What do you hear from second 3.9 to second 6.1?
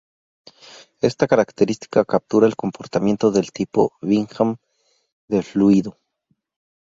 Bingham del fluido.